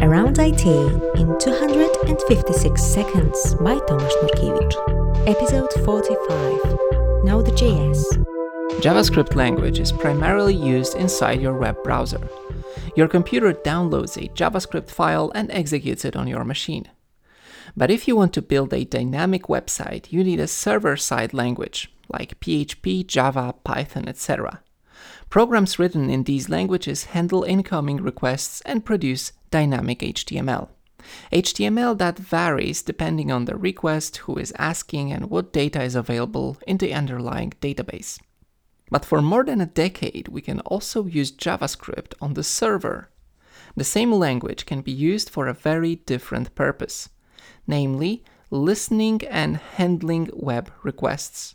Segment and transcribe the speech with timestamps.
[0.00, 5.26] Around IT in 256 Seconds by Tomasz Nurkiewicz.
[5.26, 8.04] Episode 45 Node.js.
[8.80, 12.28] JavaScript language is primarily used inside your web browser.
[12.94, 16.88] Your computer downloads a JavaScript file and executes it on your machine.
[17.76, 21.92] But if you want to build a dynamic website, you need a server side language
[22.08, 24.62] like PHP, Java, Python, etc.
[25.30, 30.68] Programs written in these languages handle incoming requests and produce dynamic HTML.
[31.32, 36.56] HTML that varies depending on the request, who is asking, and what data is available
[36.66, 38.18] in the underlying database.
[38.90, 43.10] But for more than a decade, we can also use JavaScript on the server.
[43.76, 47.10] The same language can be used for a very different purpose,
[47.66, 51.54] namely, listening and handling web requests.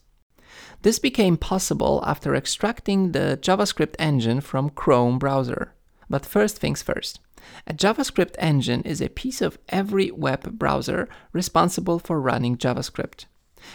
[0.81, 5.73] This became possible after extracting the JavaScript engine from Chrome browser.
[6.09, 7.20] But first things first.
[7.67, 13.26] A JavaScript engine is a piece of every web browser responsible for running JavaScript.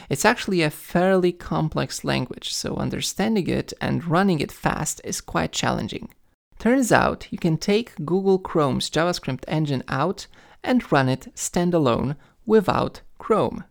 [0.08, 5.52] It's actually a fairly complex language, so understanding it and running it fast is quite
[5.52, 6.10] challenging.
[6.58, 10.26] Turns out you can take Google Chrome's JavaScript engine out
[10.62, 13.64] and run it standalone without Chrome.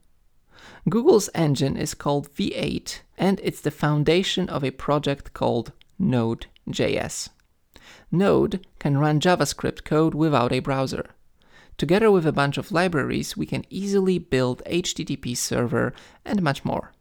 [0.89, 7.29] Google's engine is called V8 and it's the foundation of a project called Node.js.
[8.11, 11.07] Node can run JavaScript code without a browser.
[11.77, 15.93] Together with a bunch of libraries, we can easily build HTTP server
[16.25, 16.93] and much more.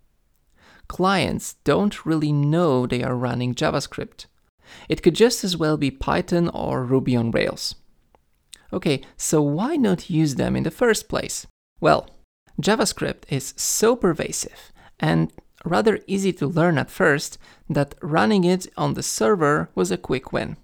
[0.88, 4.26] Clients don't really know they are running JavaScript.
[4.88, 7.76] It could just as well be Python or Ruby on Rails.
[8.72, 11.46] Okay, so why not use them in the first place?
[11.80, 12.08] Well,
[12.60, 15.32] JavaScript is so pervasive and
[15.64, 20.32] rather easy to learn at first that running it on the server was a quick
[20.32, 20.56] win,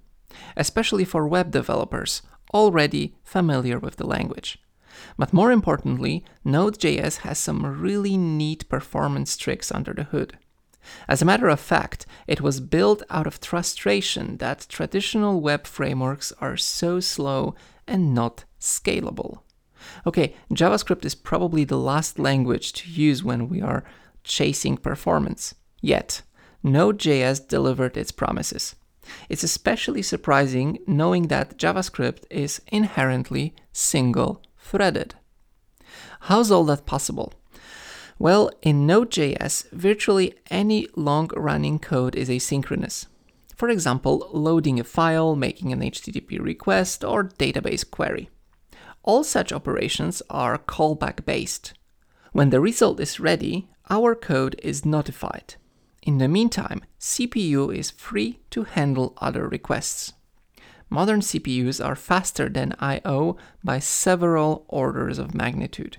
[0.56, 2.22] especially for web developers
[2.54, 4.58] already familiar with the language.
[5.16, 10.38] But more importantly, Node.js has some really neat performance tricks under the hood.
[11.08, 16.33] As a matter of fact, it was built out of frustration that traditional web frameworks
[16.40, 17.55] are so slow
[17.86, 19.40] and not scalable.
[20.06, 23.84] Okay, JavaScript is probably the last language to use when we are
[24.24, 25.54] chasing performance.
[25.80, 26.22] Yet,
[26.62, 28.76] Node.js delivered its promises.
[29.28, 35.14] It's especially surprising knowing that JavaScript is inherently single threaded.
[36.20, 37.32] How's all that possible?
[38.18, 43.06] Well, in Node.js, virtually any long running code is asynchronous.
[43.56, 48.30] For example, loading a file, making an HTTP request, or database query.
[49.05, 51.74] All such operations are callback based.
[52.33, 55.57] When the result is ready, our code is notified.
[56.02, 60.12] In the meantime, CPU is free to handle other requests.
[60.89, 65.98] Modern CPUs are faster than I/O by several orders of magnitude.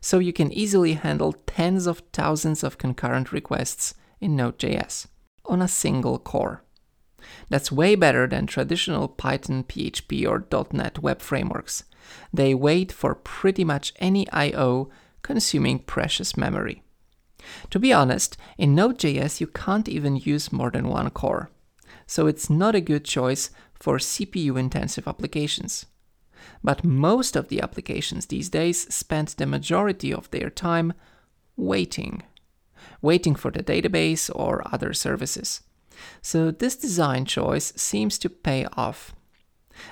[0.00, 5.06] So you can easily handle tens of thousands of concurrent requests in Node.js
[5.46, 6.64] on a single core.
[7.48, 11.84] That's way better than traditional Python, PHP, or .NET web frameworks.
[12.32, 14.90] They wait for pretty much any I/O,
[15.22, 16.82] consuming precious memory.
[17.70, 21.50] To be honest, in Node.js you can't even use more than one core,
[22.06, 25.86] so it's not a good choice for CPU intensive applications.
[26.62, 30.92] But most of the applications these days spend the majority of their time
[31.56, 32.22] waiting,
[33.00, 35.62] waiting for the database or other services.
[36.22, 39.14] So this design choice seems to pay off.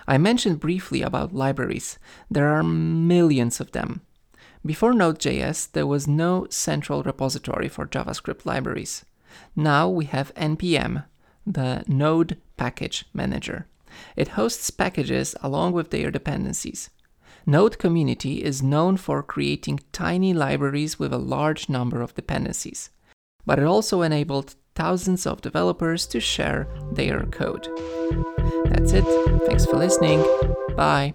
[0.06, 1.98] I mentioned briefly about libraries.
[2.30, 4.02] There are millions of them.
[4.64, 9.04] Before Node.js, there was no central repository for JavaScript libraries.
[9.56, 11.04] Now we have NPM,
[11.44, 13.66] the Node Package Manager.
[14.14, 16.90] It hosts packages along with their dependencies.
[17.44, 22.90] Node community is known for creating tiny libraries with a large number of dependencies,
[23.44, 27.68] but it also enabled thousands of developers to share their code.
[28.66, 29.04] That's it.
[29.46, 30.24] Thanks for listening.
[30.76, 31.14] Bye.